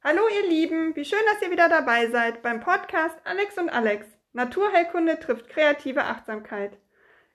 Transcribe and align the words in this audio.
Hallo 0.00 0.22
ihr 0.32 0.48
Lieben, 0.48 0.94
wie 0.94 1.04
schön, 1.04 1.18
dass 1.26 1.42
ihr 1.42 1.50
wieder 1.50 1.68
dabei 1.68 2.08
seid 2.08 2.40
beim 2.40 2.60
Podcast 2.60 3.18
Alex 3.24 3.58
und 3.58 3.68
Alex. 3.68 4.06
Naturheilkunde 4.32 5.18
trifft 5.18 5.48
kreative 5.48 6.04
Achtsamkeit. 6.04 6.78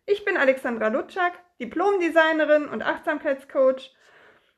Ich 0.05 0.23
bin 0.23 0.37
Alexandra 0.37 0.87
Lutschak, 0.87 1.33
Diplomdesignerin 1.59 2.69
und 2.69 2.81
Achtsamkeitscoach 2.81 3.93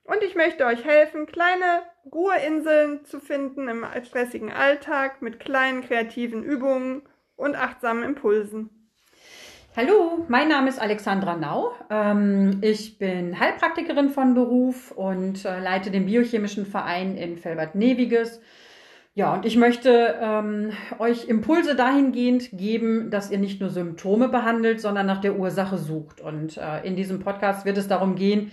und 0.03 0.21
ich 0.21 0.35
möchte 0.35 0.67
euch 0.67 0.85
helfen, 0.85 1.25
kleine 1.25 1.81
Ruheinseln 2.05 3.05
zu 3.05 3.19
finden 3.19 3.67
im 3.67 3.83
stressigen 4.03 4.53
Alltag 4.53 5.23
mit 5.23 5.39
kleinen 5.39 5.81
kreativen 5.81 6.43
Übungen 6.43 7.09
und 7.35 7.55
achtsamen 7.55 8.03
Impulsen. 8.03 8.74
Hallo, 9.77 10.23
mein 10.29 10.47
Name 10.47 10.69
ist 10.69 10.79
Alexandra 10.79 11.35
Nau. 11.35 11.73
Ähm, 11.89 12.59
ich 12.61 12.97
bin 12.97 13.37
Heilpraktikerin 13.37 14.07
von 14.07 14.33
Beruf 14.33 14.91
und 14.91 15.43
äh, 15.43 15.59
leite 15.59 15.91
den 15.91 16.05
biochemischen 16.05 16.65
Verein 16.65 17.17
in 17.17 17.37
Felbert-Neviges. 17.37 18.39
Ja, 19.15 19.33
und 19.33 19.45
ich 19.45 19.57
möchte 19.57 20.15
ähm, 20.21 20.71
euch 20.97 21.27
Impulse 21.27 21.75
dahingehend 21.75 22.57
geben, 22.57 23.09
dass 23.09 23.31
ihr 23.31 23.37
nicht 23.37 23.59
nur 23.59 23.69
Symptome 23.69 24.29
behandelt, 24.29 24.79
sondern 24.79 25.07
nach 25.07 25.19
der 25.19 25.37
Ursache 25.37 25.77
sucht. 25.77 26.21
Und 26.21 26.55
äh, 26.55 26.87
in 26.87 26.95
diesem 26.95 27.19
Podcast 27.19 27.65
wird 27.65 27.77
es 27.77 27.89
darum 27.89 28.15
gehen, 28.15 28.51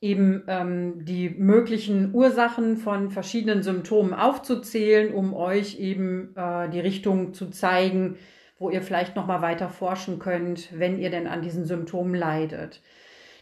eben 0.00 0.44
ähm, 0.46 1.04
die 1.04 1.30
möglichen 1.30 2.14
Ursachen 2.14 2.76
von 2.76 3.10
verschiedenen 3.10 3.64
Symptomen 3.64 4.14
aufzuzählen, 4.14 5.12
um 5.12 5.34
euch 5.34 5.80
eben 5.80 6.32
äh, 6.36 6.68
die 6.68 6.78
Richtung 6.78 7.34
zu 7.34 7.50
zeigen, 7.50 8.18
wo 8.58 8.70
ihr 8.70 8.82
vielleicht 8.82 9.16
noch 9.16 9.26
mal 9.26 9.42
weiter 9.42 9.68
forschen 9.68 10.18
könnt, 10.18 10.78
wenn 10.78 10.98
ihr 10.98 11.10
denn 11.10 11.26
an 11.26 11.42
diesen 11.42 11.64
Symptomen 11.64 12.14
leidet. 12.14 12.80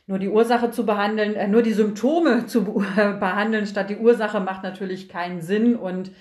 Nur 0.06 0.18
die 0.18 0.28
Ursache 0.28 0.70
zu 0.70 0.84
behandeln, 0.84 1.34
äh, 1.34 1.48
nur 1.48 1.62
die 1.62 1.72
Symptome 1.72 2.46
zu 2.46 2.64
behandeln 2.64 3.66
statt 3.66 3.90
die 3.90 3.96
Ursache 3.96 4.40
macht 4.40 4.62
natürlich 4.62 5.08
keinen 5.08 5.40
Sinn 5.40 5.76
und 5.76 6.12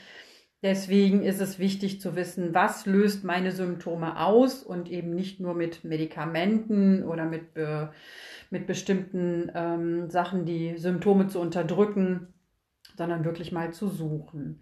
deswegen 0.62 1.24
ist 1.24 1.42
es 1.42 1.58
wichtig 1.58 2.00
zu 2.00 2.16
wissen, 2.16 2.54
was 2.54 2.86
löst 2.86 3.24
meine 3.24 3.52
Symptome 3.52 4.20
aus 4.20 4.62
und 4.62 4.90
eben 4.90 5.16
nicht 5.16 5.40
nur 5.40 5.56
mit 5.56 5.84
Medikamenten 5.84 7.04
oder 7.04 7.26
mit, 7.26 7.58
äh, 7.58 7.88
mit 8.52 8.68
bestimmten 8.68 9.52
ähm, 9.56 10.10
Sachen 10.10 10.46
die 10.46 10.78
Symptome 10.78 11.28
zu 11.28 11.40
unterdrücken, 11.40 12.28
sondern 12.96 13.26
wirklich 13.26 13.52
mal 13.52 13.74
zu 13.74 13.88
suchen. 13.88 14.62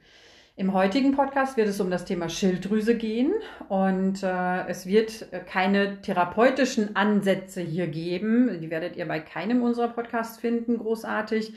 Im 0.59 0.73
heutigen 0.73 1.13
Podcast 1.13 1.55
wird 1.55 1.69
es 1.69 1.79
um 1.79 1.89
das 1.89 2.03
Thema 2.03 2.27
Schilddrüse 2.27 2.97
gehen 2.97 3.31
und 3.69 4.21
äh, 4.23 4.67
es 4.67 4.85
wird 4.85 5.27
keine 5.45 6.01
therapeutischen 6.01 6.97
Ansätze 6.97 7.61
hier 7.61 7.87
geben. 7.87 8.59
Die 8.59 8.69
werdet 8.69 8.97
ihr 8.97 9.07
bei 9.07 9.21
keinem 9.21 9.63
unserer 9.63 9.87
Podcasts 9.87 10.37
finden, 10.37 10.77
großartig. 10.77 11.53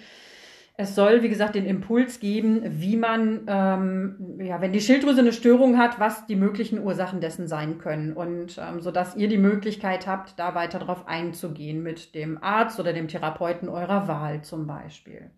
Es 0.77 0.95
soll, 0.95 1.25
wie 1.25 1.29
gesagt, 1.29 1.57
den 1.57 1.67
Impuls 1.67 2.21
geben, 2.21 2.63
wie 2.81 2.97
man, 2.97 3.41
ähm, 3.49 4.39
ja, 4.41 4.61
wenn 4.61 4.73
die 4.73 4.81
Schilddrüse 4.81 5.19
eine 5.19 5.33
Störung 5.33 5.79
hat, 5.79 5.99
was 5.99 6.27
die 6.27 6.37
möglichen 6.37 6.79
Ursachen 6.79 7.21
dessen 7.21 7.49
sein 7.49 7.79
können. 7.79 8.13
Und 8.13 8.57
ähm, 8.59 8.81
so 8.81 8.93
dass 8.93 9.17
ihr 9.17 9.27
die 9.27 9.37
Möglichkeit 9.37 10.07
habt, 10.07 10.39
da 10.39 10.55
weiter 10.55 10.79
drauf 10.79 11.09
einzugehen 11.09 11.83
mit 11.83 12.15
dem 12.15 12.41
Arzt 12.41 12.79
oder 12.79 12.93
dem 12.93 13.09
Therapeuten 13.09 13.69
eurer 13.69 14.07
Wahl 14.07 14.43
zum 14.43 14.69
Beispiel. 14.69 15.33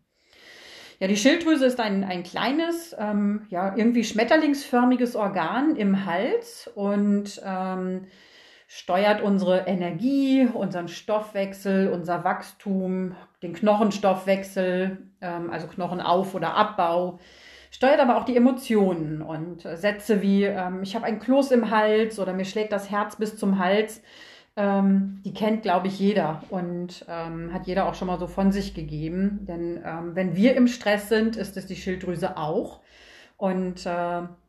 Ja, 1.01 1.09
die 1.09 1.17
Schilddrüse 1.17 1.67
ist 1.67 1.81
ein, 1.81 2.05
ein 2.05 2.23
kleines, 2.23 2.95
ähm, 2.99 3.47
ja, 3.51 3.77
irgendwie 3.77 4.05
schmetterlingsförmiges 4.05 5.17
Organ 5.17 5.77
im 5.77 6.07
Hals 6.07 6.71
und 6.75 7.43
ähm, 7.45 8.07
steuert 8.69 9.21
unsere 9.21 9.67
Energie, 9.67 10.49
unseren 10.53 10.89
Stoffwechsel, 10.89 11.89
unser 11.89 12.25
Wachstum, 12.25 13.17
den 13.43 13.55
Knochenstoffwechsel, 13.55 14.99
ähm, 15.21 15.51
also 15.51 15.67
Knochenauf- 15.67 16.35
oder 16.35 16.55
Abbau, 16.55 17.19
steuert 17.71 18.01
aber 18.01 18.17
auch 18.17 18.25
die 18.25 18.37
Emotionen 18.37 19.21
und 19.21 19.63
Sätze 19.63 20.23
wie 20.23 20.45
ähm, 20.45 20.83
ich 20.83 20.95
habe 20.95 21.07
ein 21.07 21.19
Kloß 21.19 21.51
im 21.51 21.71
Hals 21.71 22.21
oder 22.21 22.33
mir 22.33 22.45
schlägt 22.45 22.73
das 22.73 22.91
Herz 22.91 23.17
bis 23.17 23.37
zum 23.37 23.59
Hals 23.59 24.01
ähm, 24.57 25.21
die 25.25 25.35
kennt, 25.35 25.63
glaube 25.63 25.89
ich, 25.89 25.99
jeder 25.99 26.43
und 26.51 27.05
ähm, 27.09 27.53
hat 27.53 27.67
jeder 27.67 27.87
auch 27.87 27.95
schon 27.95 28.07
mal 28.09 28.19
so 28.19 28.27
von 28.27 28.53
sich 28.53 28.75
gegeben. 28.75 29.45
Denn 29.49 29.83
ähm, 29.85 30.15
wenn 30.15 30.37
wir 30.37 30.55
im 30.57 30.69
Stress 30.69 31.09
sind, 31.09 31.37
ist 31.37 31.57
es 31.57 31.67
die 31.67 31.77
Schilddrüse 31.77 32.37
auch. 32.37 32.81
Und 33.37 33.85
äh, 33.85 33.89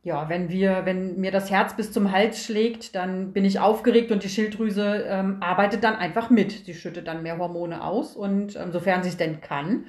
ja, 0.04 0.30
wenn 0.30 0.50
wir, 0.50 0.86
wenn 0.86 1.20
mir 1.20 1.32
das 1.32 1.50
Herz 1.50 1.76
bis 1.76 1.92
zum 1.92 2.12
Hals 2.12 2.44
schlägt, 2.46 2.96
dann 2.96 3.34
bin 3.34 3.44
ich 3.44 3.60
aufgeregt 3.60 4.12
und 4.12 4.24
die 4.24 4.30
Schilddrüse 4.30 5.06
ähm, 5.08 5.38
arbeitet 5.42 5.84
dann 5.84 5.96
einfach 5.96 6.30
mit. 6.30 6.66
Sie 6.66 6.76
schüttet 6.76 7.08
dann 7.08 7.24
mehr 7.24 7.40
Hormone 7.40 7.84
aus 7.84 8.16
und 8.16 8.56
ähm, 8.56 8.72
sofern 8.72 9.02
sie 9.02 9.10
es 9.10 9.18
denn 9.18 9.42
kann. 9.42 9.88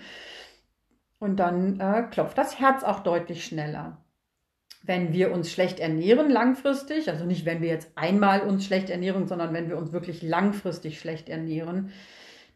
Und 1.19 1.37
dann 1.37 1.78
äh, 1.78 2.05
klopft 2.10 2.38
das 2.38 2.59
Herz 2.59 2.84
auch 2.84 3.00
deutlich 3.00 3.44
schneller 3.44 3.99
wenn 4.86 5.12
wir 5.12 5.32
uns 5.32 5.50
schlecht 5.50 5.80
ernähren 5.80 6.30
langfristig, 6.30 7.10
also 7.10 7.24
nicht 7.24 7.44
wenn 7.44 7.60
wir 7.60 7.69
jetzt 7.69 7.91
einmal 7.97 8.41
uns 8.41 8.64
schlecht 8.64 8.88
ernähren, 8.88 9.26
sondern 9.26 9.52
wenn 9.52 9.69
wir 9.69 9.76
uns 9.76 9.92
wirklich 9.92 10.22
langfristig 10.22 10.98
schlecht 10.98 11.28
ernähren, 11.28 11.91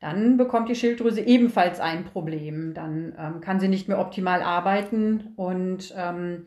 dann 0.00 0.36
bekommt 0.36 0.69
die 0.69 0.74
Schilddrüse 0.74 1.20
ebenfalls 1.20 1.78
ein 1.78 2.04
Problem. 2.04 2.72
Dann 2.72 3.14
ähm, 3.19 3.40
kann 3.40 3.60
sie 3.60 3.69
nicht 3.69 3.88
mehr 3.88 3.98
optimal 3.98 4.42
arbeiten 4.42 5.32
und 5.36 5.94
ähm, 5.96 6.46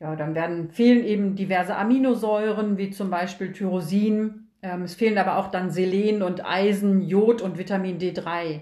ja, 0.00 0.16
dann 0.16 0.34
werden 0.34 0.70
fehlen 0.70 1.04
eben 1.04 1.34
diverse 1.34 1.76
Aminosäuren, 1.76 2.76
wie 2.78 2.90
zum 2.90 3.10
Beispiel 3.10 3.52
Tyrosin. 3.52 4.48
Ähm, 4.62 4.82
es 4.82 4.94
fehlen 4.94 5.18
aber 5.18 5.38
auch 5.38 5.50
dann 5.50 5.70
Selen 5.70 6.22
und 6.22 6.44
Eisen, 6.44 7.02
Jod 7.02 7.40
und 7.40 7.58
Vitamin 7.58 7.98
D3. 7.98 8.60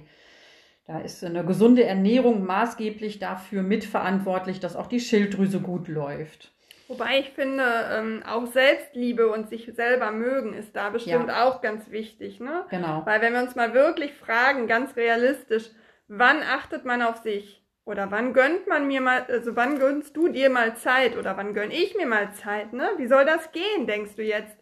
Da 0.86 1.00
ist 1.00 1.22
eine 1.22 1.44
gesunde 1.44 1.84
Ernährung 1.84 2.46
maßgeblich 2.46 3.18
dafür 3.18 3.62
mitverantwortlich, 3.62 4.58
dass 4.58 4.74
auch 4.74 4.86
die 4.86 5.00
Schilddrüse 5.00 5.60
gut 5.60 5.86
läuft. 5.86 6.52
Wobei 6.88 7.20
ich 7.20 7.30
finde, 7.30 7.64
ähm, 7.92 8.22
auch 8.26 8.46
Selbstliebe 8.46 9.28
und 9.28 9.50
sich 9.50 9.70
selber 9.76 10.10
mögen 10.10 10.54
ist 10.54 10.74
da 10.74 10.88
bestimmt 10.88 11.28
ja. 11.28 11.44
auch 11.44 11.60
ganz 11.60 11.90
wichtig, 11.90 12.40
ne? 12.40 12.64
Genau. 12.70 13.02
Weil 13.04 13.20
wenn 13.20 13.34
wir 13.34 13.42
uns 13.42 13.54
mal 13.54 13.74
wirklich 13.74 14.14
fragen, 14.14 14.66
ganz 14.66 14.96
realistisch, 14.96 15.70
wann 16.08 16.42
achtet 16.42 16.86
man 16.86 17.02
auf 17.02 17.18
sich? 17.18 17.62
Oder 17.84 18.10
wann 18.10 18.32
gönnt 18.32 18.66
man 18.66 18.86
mir 18.86 19.02
mal, 19.02 19.24
also 19.28 19.54
wann 19.54 19.78
gönnst 19.78 20.16
du 20.16 20.28
dir 20.28 20.48
mal 20.48 20.76
Zeit? 20.76 21.16
Oder 21.16 21.36
wann 21.36 21.52
gönn 21.52 21.70
ich 21.70 21.94
mir 21.94 22.06
mal 22.06 22.32
Zeit, 22.32 22.72
ne? 22.72 22.90
Wie 22.96 23.06
soll 23.06 23.26
das 23.26 23.52
gehen, 23.52 23.86
denkst 23.86 24.16
du 24.16 24.22
jetzt? 24.22 24.56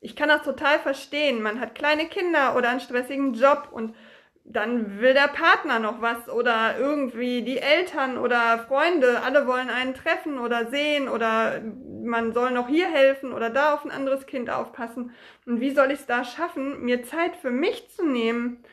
Ich 0.00 0.14
kann 0.14 0.28
das 0.28 0.42
total 0.42 0.78
verstehen. 0.78 1.42
Man 1.42 1.58
hat 1.58 1.74
kleine 1.74 2.06
Kinder 2.06 2.54
oder 2.54 2.68
einen 2.68 2.80
stressigen 2.80 3.32
Job 3.32 3.68
und 3.72 3.94
dann 4.52 5.00
will 5.00 5.14
der 5.14 5.28
Partner 5.28 5.78
noch 5.78 6.00
was 6.00 6.28
oder 6.28 6.78
irgendwie 6.78 7.42
die 7.42 7.58
Eltern 7.58 8.18
oder 8.18 8.64
Freunde, 8.68 9.22
alle 9.22 9.46
wollen 9.46 9.70
einen 9.70 9.94
treffen 9.94 10.38
oder 10.38 10.66
sehen 10.66 11.08
oder 11.08 11.60
man 12.04 12.32
soll 12.32 12.50
noch 12.50 12.68
hier 12.68 12.88
helfen 12.88 13.32
oder 13.32 13.50
da 13.50 13.74
auf 13.74 13.84
ein 13.84 13.90
anderes 13.90 14.26
Kind 14.26 14.50
aufpassen. 14.50 15.12
Und 15.46 15.60
wie 15.60 15.70
soll 15.70 15.90
ich 15.90 16.00
es 16.00 16.06
da 16.06 16.24
schaffen, 16.24 16.82
mir 16.82 17.02
Zeit 17.02 17.36
für 17.36 17.50
mich 17.50 17.90
zu 17.90 18.06
nehmen? 18.06 18.64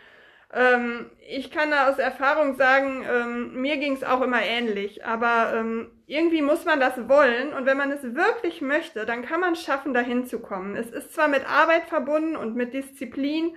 Ähm, 0.51 1.12
ich 1.28 1.51
kann 1.51 1.69
da 1.69 1.89
aus 1.89 2.00
Erfahrung 2.00 2.56
sagen, 2.56 3.06
ähm, 3.07 3.62
mir 3.62 3.78
ging 3.78 3.94
es 3.94 4.03
auch 4.03 4.22
immer 4.22 4.41
ähnlich, 4.41 5.06
aber 5.06 5.53
ähm, 5.56 5.91
irgendwie 6.07 6.41
muss 6.41 6.66
man 6.66 6.79
das 6.79 7.07
wollen 7.07 7.53
und 7.53 7.68
wenn 7.68 7.78
man 7.78 7.91
es 7.91 8.16
wirklich 8.16 8.62
möchte, 8.62 9.06
dann 9.06 9.22
kann 9.22 9.41
man 9.41 9.53
es 9.53 9.62
schaffen, 9.62 9.94
dahin 9.94 10.25
zu 10.25 10.39
kommen. 10.39 10.75
Es 10.75 10.89
ist 10.89 11.13
zwar 11.13 11.28
mit 11.28 11.47
Arbeit 11.47 11.84
verbunden 11.85 12.35
und 12.35 12.56
mit 12.56 12.73
Disziplin, 12.73 13.56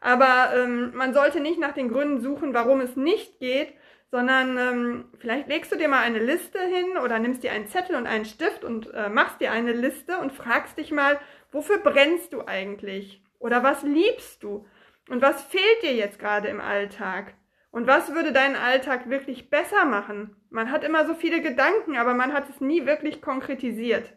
aber 0.00 0.54
ähm, 0.56 0.92
man 0.94 1.12
sollte 1.12 1.40
nicht 1.40 1.60
nach 1.60 1.72
den 1.72 1.90
Gründen 1.90 2.20
suchen, 2.20 2.54
warum 2.54 2.80
es 2.80 2.96
nicht 2.96 3.38
geht, 3.38 3.72
sondern 4.10 4.58
ähm, 4.58 5.04
vielleicht 5.18 5.46
legst 5.48 5.70
du 5.70 5.76
dir 5.76 5.88
mal 5.88 6.00
eine 6.00 6.18
Liste 6.18 6.58
hin 6.58 6.96
oder 7.04 7.18
nimmst 7.18 7.42
dir 7.42 7.52
einen 7.52 7.68
Zettel 7.68 7.94
und 7.94 8.06
einen 8.06 8.24
Stift 8.24 8.64
und 8.64 8.92
äh, 8.92 9.08
machst 9.08 9.40
dir 9.40 9.52
eine 9.52 9.72
Liste 9.72 10.18
und 10.18 10.32
fragst 10.32 10.78
dich 10.78 10.90
mal, 10.90 11.20
wofür 11.52 11.78
brennst 11.78 12.32
du 12.32 12.44
eigentlich? 12.46 13.22
Oder 13.38 13.62
was 13.62 13.82
liebst 13.82 14.42
du? 14.42 14.66
Und 15.08 15.22
was 15.22 15.42
fehlt 15.42 15.82
dir 15.82 15.94
jetzt 15.94 16.18
gerade 16.18 16.48
im 16.48 16.60
Alltag? 16.60 17.34
Und 17.70 17.86
was 17.86 18.12
würde 18.14 18.32
deinen 18.32 18.56
Alltag 18.56 19.08
wirklich 19.08 19.48
besser 19.48 19.84
machen? 19.84 20.34
Man 20.50 20.72
hat 20.72 20.82
immer 20.82 21.06
so 21.06 21.14
viele 21.14 21.40
Gedanken, 21.40 21.96
aber 21.96 22.14
man 22.14 22.32
hat 22.32 22.48
es 22.48 22.60
nie 22.60 22.86
wirklich 22.86 23.22
konkretisiert. 23.22 24.12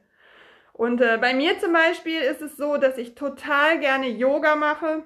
Und 0.71 1.01
äh, 1.01 1.19
bei 1.21 1.35
mir 1.35 1.59
zum 1.59 1.71
Beispiel 1.71 2.19
ist 2.19 2.41
es 2.41 2.57
so, 2.57 2.77
dass 2.77 2.97
ich 2.97 3.13
total 3.13 3.79
gerne 3.79 4.07
Yoga 4.09 4.55
mache 4.55 5.03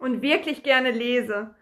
und 0.00 0.22
wirklich 0.22 0.62
gerne 0.62 0.90
lese. 0.90 1.54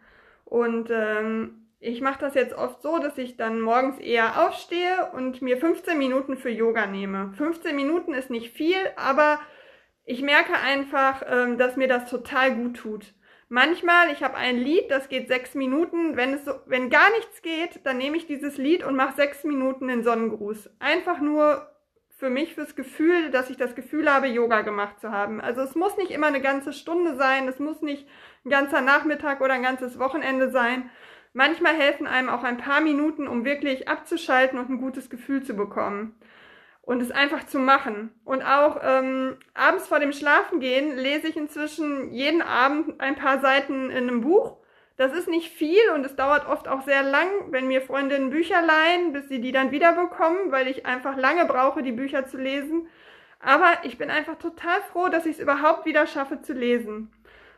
Und 0.44 0.88
ähm, 0.90 1.66
ich 1.80 2.00
mache 2.00 2.20
das 2.20 2.34
jetzt 2.34 2.54
oft 2.54 2.82
so, 2.82 2.98
dass 2.98 3.18
ich 3.18 3.36
dann 3.36 3.60
morgens 3.60 3.98
eher 3.98 4.46
aufstehe 4.46 5.10
und 5.12 5.42
mir 5.42 5.58
15 5.58 5.98
Minuten 5.98 6.36
für 6.36 6.50
Yoga 6.50 6.86
nehme. 6.86 7.32
15 7.36 7.76
Minuten 7.76 8.14
ist 8.14 8.30
nicht 8.30 8.54
viel, 8.56 8.78
aber 8.96 9.38
ich 10.04 10.22
merke 10.22 10.54
einfach, 10.54 11.22
ähm, 11.28 11.58
dass 11.58 11.76
mir 11.76 11.88
das 11.88 12.08
total 12.08 12.54
gut 12.54 12.78
tut. 12.78 13.14
Manchmal, 13.50 14.10
ich 14.12 14.22
habe 14.22 14.36
ein 14.36 14.58
Lied, 14.58 14.90
das 14.90 15.08
geht 15.08 15.28
sechs 15.28 15.54
Minuten. 15.54 16.16
Wenn 16.16 16.34
es 16.34 16.44
so, 16.44 16.52
wenn 16.66 16.90
gar 16.90 17.10
nichts 17.10 17.42
geht, 17.42 17.80
dann 17.84 17.98
nehme 17.98 18.16
ich 18.16 18.26
dieses 18.26 18.58
Lied 18.58 18.84
und 18.84 18.96
mache 18.96 19.16
sechs 19.16 19.44
Minuten 19.44 19.88
den 19.88 20.02
Sonnengruß. 20.02 20.70
Einfach 20.80 21.20
nur 21.20 21.66
für 22.18 22.30
mich 22.30 22.54
fürs 22.54 22.74
Gefühl, 22.74 23.30
dass 23.30 23.48
ich 23.48 23.56
das 23.56 23.76
Gefühl 23.76 24.12
habe, 24.12 24.26
Yoga 24.26 24.62
gemacht 24.62 24.98
zu 25.00 25.12
haben. 25.12 25.40
Also 25.40 25.60
es 25.60 25.76
muss 25.76 25.96
nicht 25.96 26.10
immer 26.10 26.26
eine 26.26 26.40
ganze 26.40 26.72
Stunde 26.72 27.14
sein, 27.14 27.46
es 27.46 27.60
muss 27.60 27.80
nicht 27.80 28.08
ein 28.44 28.50
ganzer 28.50 28.80
Nachmittag 28.80 29.40
oder 29.40 29.54
ein 29.54 29.62
ganzes 29.62 30.00
Wochenende 30.00 30.50
sein, 30.50 30.90
manchmal 31.32 31.74
helfen 31.74 32.08
einem 32.08 32.28
auch 32.28 32.42
ein 32.42 32.58
paar 32.58 32.80
Minuten, 32.80 33.28
um 33.28 33.44
wirklich 33.44 33.86
abzuschalten 33.86 34.58
und 34.58 34.68
ein 34.68 34.80
gutes 34.80 35.10
Gefühl 35.10 35.44
zu 35.44 35.54
bekommen. 35.54 36.16
Und 36.82 37.02
es 37.02 37.10
einfach 37.10 37.44
zu 37.46 37.58
machen. 37.58 38.10
Und 38.24 38.42
auch 38.42 38.80
ähm, 38.82 39.36
abends 39.54 39.86
vor 39.86 40.00
dem 40.00 40.12
Schlafengehen 40.12 40.96
lese 40.96 41.28
ich 41.28 41.36
inzwischen 41.36 42.12
jeden 42.12 42.42
Abend 42.42 42.98
ein 43.00 43.14
paar 43.14 43.40
Seiten 43.40 43.90
in 43.90 44.08
einem 44.08 44.22
Buch. 44.22 44.56
Das 44.98 45.12
ist 45.12 45.28
nicht 45.28 45.52
viel 45.52 45.90
und 45.94 46.04
es 46.04 46.16
dauert 46.16 46.48
oft 46.48 46.66
auch 46.66 46.82
sehr 46.82 47.04
lang, 47.04 47.52
wenn 47.52 47.68
mir 47.68 47.80
Freundinnen 47.80 48.30
Bücher 48.30 48.60
leihen, 48.60 49.12
bis 49.12 49.28
sie 49.28 49.40
die 49.40 49.52
dann 49.52 49.70
wiederbekommen, 49.70 50.50
weil 50.50 50.66
ich 50.66 50.86
einfach 50.86 51.16
lange 51.16 51.44
brauche, 51.44 51.84
die 51.84 51.92
Bücher 51.92 52.26
zu 52.26 52.36
lesen. 52.36 52.88
Aber 53.38 53.70
ich 53.84 53.96
bin 53.96 54.10
einfach 54.10 54.36
total 54.38 54.82
froh, 54.90 55.08
dass 55.08 55.24
ich 55.24 55.36
es 55.36 55.42
überhaupt 55.42 55.86
wieder 55.86 56.08
schaffe 56.08 56.42
zu 56.42 56.52
lesen. 56.52 57.12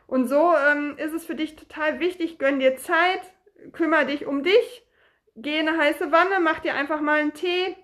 Und 0.05 0.27
so 0.27 0.53
ähm, 0.55 0.93
ist 0.97 1.13
es 1.13 1.25
für 1.25 1.33
dich 1.33 1.55
total 1.55 1.99
wichtig, 1.99 2.37
gönn 2.37 2.59
dir 2.59 2.77
Zeit, 2.77 3.21
kümmere 3.71 4.05
dich 4.05 4.27
um 4.27 4.43
dich, 4.43 4.85
geh 5.35 5.57
in 5.57 5.67
eine 5.67 5.79
heiße 5.79 6.11
Wanne, 6.11 6.39
mach 6.41 6.59
dir 6.59 6.75
einfach 6.75 7.01
mal 7.01 7.21
einen 7.21 7.33
Tee 7.33 7.75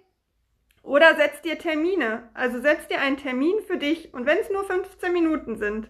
oder 0.84 1.16
setz 1.16 1.42
dir 1.42 1.58
Termine. 1.58 2.30
Also 2.36 2.62
setz 2.62 2.88
dir 2.90 3.02
einen 3.02 3.18
Termin 3.18 3.56
für 3.66 3.78
dich 3.78 4.14
und 4.14 4.28
wenn 4.28 4.38
es 4.38 4.52
nur 4.52 4.66
15 4.66 5.12
Minuten 5.12 5.58
sind. 5.58 5.90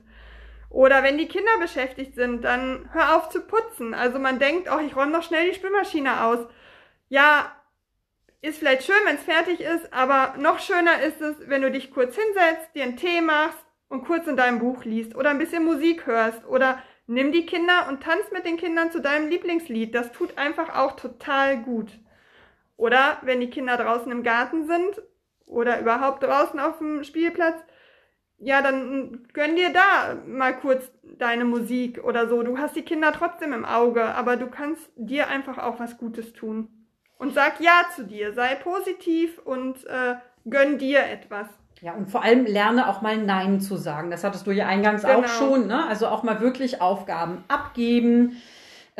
Oder 0.69 1.03
wenn 1.03 1.17
die 1.17 1.27
Kinder 1.27 1.57
beschäftigt 1.59 2.15
sind, 2.15 2.43
dann 2.43 2.89
hör 2.91 3.15
auf 3.15 3.29
zu 3.29 3.41
putzen. 3.41 3.93
Also 3.93 4.19
man 4.19 4.39
denkt, 4.39 4.69
oh, 4.71 4.79
ich 4.79 4.95
räume 4.95 5.11
noch 5.11 5.23
schnell 5.23 5.49
die 5.49 5.55
Spülmaschine 5.55 6.23
aus. 6.23 6.39
Ja, 7.09 7.51
ist 8.41 8.59
vielleicht 8.59 8.83
schön, 8.83 8.95
wenn 9.05 9.15
es 9.15 9.23
fertig 9.23 9.61
ist, 9.61 9.91
aber 9.93 10.35
noch 10.37 10.59
schöner 10.59 11.01
ist 11.01 11.21
es, 11.21 11.35
wenn 11.47 11.61
du 11.61 11.71
dich 11.71 11.91
kurz 11.91 12.15
hinsetzt, 12.15 12.75
dir 12.75 12.83
einen 12.83 12.97
Tee 12.97 13.21
machst 13.21 13.65
und 13.89 14.05
kurz 14.05 14.27
in 14.27 14.37
deinem 14.37 14.59
Buch 14.59 14.83
liest 14.83 15.15
oder 15.15 15.29
ein 15.29 15.39
bisschen 15.39 15.65
Musik 15.65 16.05
hörst 16.05 16.45
oder 16.45 16.81
nimm 17.07 17.31
die 17.31 17.45
Kinder 17.45 17.87
und 17.87 18.03
tanz 18.03 18.29
mit 18.31 18.45
den 18.45 18.57
Kindern 18.57 18.91
zu 18.91 19.01
deinem 19.01 19.29
Lieblingslied. 19.29 19.95
Das 19.95 20.11
tut 20.11 20.37
einfach 20.37 20.75
auch 20.75 20.95
total 20.95 21.57
gut. 21.57 21.91
Oder 22.75 23.17
wenn 23.23 23.39
die 23.39 23.49
Kinder 23.49 23.77
draußen 23.77 24.11
im 24.11 24.23
Garten 24.23 24.67
sind 24.67 25.01
oder 25.47 25.79
überhaupt 25.79 26.21
draußen 26.21 26.59
auf 26.59 26.77
dem 26.77 27.03
Spielplatz, 27.03 27.59
ja, 28.39 28.61
dann 28.61 29.27
gönn 29.33 29.55
dir 29.55 29.73
da 29.73 30.15
mal 30.27 30.55
kurz 30.55 30.91
deine 31.17 31.45
Musik 31.45 32.03
oder 32.03 32.27
so. 32.27 32.43
Du 32.43 32.57
hast 32.57 32.75
die 32.75 32.83
Kinder 32.83 33.11
trotzdem 33.11 33.53
im 33.53 33.65
Auge, 33.65 34.03
aber 34.03 34.37
du 34.37 34.47
kannst 34.47 34.89
dir 34.95 35.27
einfach 35.27 35.57
auch 35.57 35.79
was 35.79 35.97
Gutes 35.97 36.33
tun. 36.33 36.67
Und 37.17 37.33
sag 37.33 37.59
Ja 37.59 37.81
zu 37.95 38.03
dir, 38.03 38.33
sei 38.33 38.55
positiv 38.55 39.39
und 39.39 39.83
äh, 39.87 40.15
gönn 40.47 40.77
dir 40.77 40.99
etwas. 40.99 41.47
Ja, 41.81 41.93
und 41.93 42.09
vor 42.09 42.23
allem 42.23 42.45
lerne 42.45 42.89
auch 42.89 43.01
mal 43.01 43.17
Nein 43.17 43.59
zu 43.59 43.75
sagen. 43.75 44.09
Das 44.11 44.23
hattest 44.23 44.47
du 44.47 44.51
ja 44.51 44.67
eingangs 44.67 45.03
genau. 45.03 45.19
auch 45.19 45.27
schon. 45.27 45.67
Ne? 45.67 45.85
Also 45.87 46.07
auch 46.07 46.23
mal 46.23 46.39
wirklich 46.39 46.81
Aufgaben 46.81 47.43
abgeben, 47.47 48.37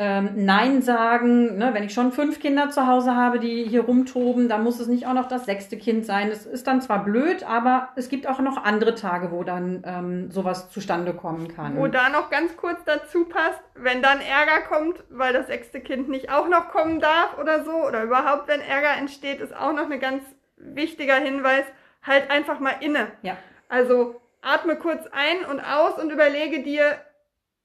ähm, 0.00 0.30
Nein 0.36 0.80
sagen. 0.80 1.58
Ne? 1.58 1.74
Wenn 1.74 1.82
ich 1.82 1.92
schon 1.92 2.12
fünf 2.12 2.38
Kinder 2.38 2.70
zu 2.70 2.86
Hause 2.86 3.16
habe, 3.16 3.40
die 3.40 3.64
hier 3.64 3.82
rumtoben, 3.82 4.48
dann 4.48 4.62
muss 4.62 4.78
es 4.78 4.86
nicht 4.86 5.06
auch 5.08 5.12
noch 5.12 5.26
das 5.26 5.44
sechste 5.44 5.76
Kind 5.76 6.06
sein. 6.06 6.30
Es 6.30 6.46
ist 6.46 6.68
dann 6.68 6.80
zwar 6.80 7.04
blöd, 7.04 7.42
aber 7.42 7.88
es 7.96 8.08
gibt 8.08 8.28
auch 8.28 8.38
noch 8.38 8.64
andere 8.64 8.94
Tage, 8.94 9.32
wo 9.32 9.42
dann 9.42 9.82
ähm, 9.84 10.30
sowas 10.30 10.70
zustande 10.70 11.14
kommen 11.14 11.48
kann. 11.48 11.76
Wo 11.76 11.88
da 11.88 12.08
noch 12.08 12.30
ganz 12.30 12.56
kurz 12.56 12.78
dazu 12.84 13.24
passt, 13.24 13.60
wenn 13.74 14.00
dann 14.00 14.20
Ärger 14.20 14.62
kommt, 14.68 15.02
weil 15.10 15.32
das 15.32 15.48
sechste 15.48 15.80
Kind 15.80 16.08
nicht 16.08 16.30
auch 16.30 16.48
noch 16.48 16.68
kommen 16.68 17.00
darf 17.00 17.36
oder 17.40 17.64
so, 17.64 17.72
oder 17.72 18.04
überhaupt, 18.04 18.46
wenn 18.46 18.60
Ärger 18.60 18.96
entsteht, 18.98 19.40
ist 19.40 19.54
auch 19.54 19.72
noch 19.72 19.90
ein 19.90 20.00
ganz 20.00 20.22
wichtiger 20.56 21.16
Hinweis, 21.16 21.64
halt 22.04 22.30
einfach 22.30 22.60
mal 22.60 22.74
inne. 22.80 23.08
Ja. 23.22 23.36
Also 23.68 24.20
atme 24.42 24.76
kurz 24.76 25.06
ein 25.10 25.44
und 25.50 25.60
aus 25.60 26.00
und 26.00 26.10
überlege 26.12 26.62
dir, 26.62 26.98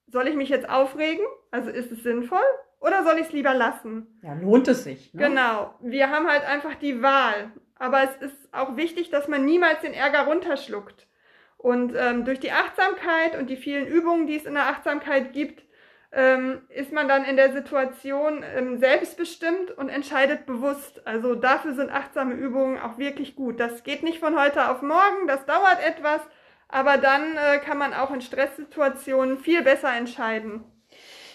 soll 0.07 0.27
ich 0.27 0.35
mich 0.35 0.49
jetzt 0.49 0.69
aufregen? 0.69 1.25
Also 1.51 1.69
ist 1.69 1.91
es 1.91 2.03
sinnvoll? 2.03 2.43
Oder 2.79 3.03
soll 3.03 3.15
ich 3.15 3.27
es 3.27 3.31
lieber 3.31 3.53
lassen? 3.53 4.19
Ja, 4.21 4.33
lohnt 4.33 4.67
es 4.67 4.83
sich. 4.83 5.13
Ne? 5.13 5.29
Genau. 5.29 5.73
Wir 5.81 6.09
haben 6.09 6.27
halt 6.27 6.45
einfach 6.45 6.75
die 6.75 7.01
Wahl. 7.01 7.51
Aber 7.75 8.03
es 8.03 8.15
ist 8.17 8.53
auch 8.53 8.75
wichtig, 8.75 9.09
dass 9.09 9.27
man 9.27 9.45
niemals 9.45 9.81
den 9.81 9.93
Ärger 9.93 10.25
runterschluckt. 10.25 11.07
Und 11.57 11.93
ähm, 11.95 12.25
durch 12.25 12.41
die 12.41 12.51
Achtsamkeit 12.51 13.37
und 13.37 13.49
die 13.49 13.55
vielen 13.55 13.87
Übungen, 13.87 14.27
die 14.27 14.35
es 14.35 14.45
in 14.45 14.53
der 14.53 14.67
Achtsamkeit 14.67 15.31
gibt, 15.31 15.63
ähm, 16.11 16.61
ist 16.69 16.91
man 16.91 17.07
dann 17.07 17.25
in 17.25 17.37
der 17.37 17.53
Situation 17.53 18.43
ähm, 18.55 18.77
selbstbestimmt 18.77 19.71
und 19.71 19.89
entscheidet 19.89 20.45
bewusst. 20.45 21.07
Also 21.07 21.35
dafür 21.35 21.73
sind 21.73 21.89
achtsame 21.89 22.35
Übungen 22.35 22.79
auch 22.79 22.97
wirklich 22.97 23.35
gut. 23.35 23.59
Das 23.59 23.83
geht 23.83 24.03
nicht 24.03 24.19
von 24.19 24.39
heute 24.39 24.69
auf 24.69 24.81
morgen, 24.81 25.27
das 25.27 25.45
dauert 25.45 25.79
etwas, 25.85 26.21
aber 26.73 26.97
dann 26.97 27.37
äh, 27.37 27.59
kann 27.59 27.77
man 27.77 27.93
auch 27.93 28.11
in 28.11 28.21
Stresssituationen 28.21 29.37
viel 29.37 29.61
besser 29.61 29.95
entscheiden. 29.95 30.63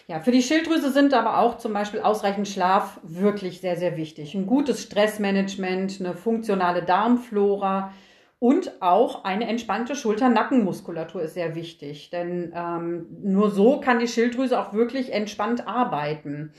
Ja, 0.08 0.20
für 0.20 0.32
die 0.32 0.43
Schilddrüse 0.43 0.90
sind 0.90 1.12
aber 1.14 1.38
auch 1.38 1.58
zum 1.58 1.73
Beispiel 1.73 2.00
ausreichend 2.00 2.49
Schlaf 2.49 2.99
wirklich 3.02 3.61
sehr, 3.61 3.76
sehr 3.76 3.96
wichtig. 3.96 4.35
Ein 4.35 4.46
gutes 4.46 4.82
Stressmanagement, 4.82 6.00
eine 6.00 6.14
funktionale 6.14 6.82
Darmflora 6.82 7.93
und 8.38 8.81
auch 8.81 9.25
eine 9.25 9.46
entspannte 9.46 9.94
Schulter-Nackenmuskulatur 9.94 11.23
ist 11.23 11.35
sehr 11.35 11.55
wichtig. 11.55 12.11
Denn 12.11 12.52
ähm, 12.56 13.06
nur 13.23 13.50
so 13.50 13.81
kann 13.81 13.99
die 13.99 14.08
Schilddrüse 14.08 14.58
auch 14.58 14.73
wirklich 14.73 15.12
entspannt 15.12 15.69
arbeiten. 15.69 16.52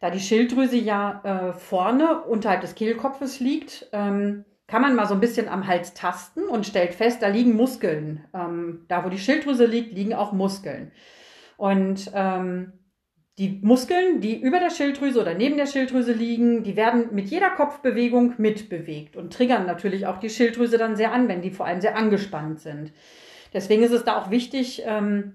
Da 0.00 0.10
die 0.10 0.20
Schilddrüse 0.20 0.76
ja 0.76 1.20
äh, 1.22 1.52
vorne 1.52 2.22
unterhalb 2.22 2.62
des 2.62 2.74
Kehlkopfes 2.74 3.40
liegt, 3.40 3.88
ähm, 3.92 4.44
kann 4.66 4.82
man 4.82 4.96
mal 4.96 5.06
so 5.06 5.14
ein 5.14 5.20
bisschen 5.20 5.48
am 5.48 5.66
Hals 5.66 5.94
tasten 5.94 6.44
und 6.44 6.66
stellt 6.66 6.94
fest, 6.94 7.22
da 7.22 7.28
liegen 7.28 7.54
Muskeln. 7.54 8.24
Ähm, 8.34 8.84
da, 8.88 9.04
wo 9.04 9.08
die 9.08 9.18
Schilddrüse 9.18 9.66
liegt, 9.66 9.94
liegen 9.94 10.14
auch 10.14 10.32
Muskeln. 10.32 10.90
Und 11.56 12.10
ähm, 12.14 12.72
die 13.38 13.60
Muskeln, 13.62 14.20
die 14.20 14.40
über 14.40 14.58
der 14.58 14.70
Schilddrüse 14.70 15.20
oder 15.20 15.34
neben 15.34 15.56
der 15.56 15.66
Schilddrüse 15.66 16.12
liegen, 16.12 16.64
die 16.64 16.74
werden 16.74 17.08
mit 17.12 17.28
jeder 17.28 17.50
Kopfbewegung 17.50 18.34
mitbewegt 18.38 19.16
und 19.16 19.32
triggern 19.32 19.66
natürlich 19.66 20.06
auch 20.06 20.18
die 20.18 20.30
Schilddrüse 20.30 20.78
dann 20.78 20.96
sehr 20.96 21.12
an, 21.12 21.28
wenn 21.28 21.42
die 21.42 21.50
vor 21.50 21.66
allem 21.66 21.80
sehr 21.80 21.96
angespannt 21.96 22.60
sind. 22.60 22.92
Deswegen 23.52 23.82
ist 23.82 23.92
es 23.92 24.04
da 24.04 24.18
auch 24.18 24.30
wichtig, 24.30 24.82
ähm, 24.86 25.34